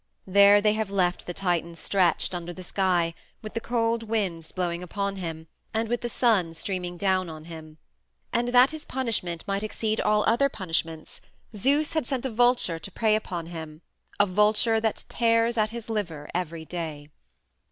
There 0.25 0.61
they 0.61 0.73
have 0.73 0.89
left 0.89 1.27
the 1.27 1.33
Titan 1.35 1.75
stretched, 1.75 2.33
under 2.33 2.51
the 2.51 2.63
sky, 2.63 3.13
with 3.43 3.53
the 3.53 3.59
cold 3.61 4.01
winds 4.01 4.51
blowing 4.51 4.81
upon 4.81 5.17
him, 5.17 5.45
and 5.75 5.87
with 5.87 6.01
the 6.01 6.09
sun 6.09 6.55
streaming 6.55 6.97
down 6.97 7.29
on 7.29 7.45
him. 7.45 7.77
And 8.33 8.47
that 8.47 8.71
his 8.71 8.83
punishment 8.83 9.43
might 9.45 9.61
exceed 9.61 10.01
all 10.01 10.23
other 10.25 10.49
punishments 10.49 11.21
Zeus 11.55 11.93
had 11.93 12.07
sent 12.07 12.25
a 12.25 12.31
vulture 12.31 12.79
to 12.79 12.91
prey 12.91 13.15
upon 13.15 13.45
him 13.45 13.83
a 14.19 14.25
vulture 14.25 14.81
that 14.81 15.05
tears 15.07 15.55
at 15.55 15.69
his 15.69 15.87
liver 15.87 16.27
each 16.35 16.67
day. 16.69 17.09